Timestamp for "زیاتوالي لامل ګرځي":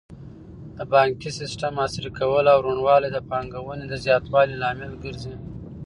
4.05-5.33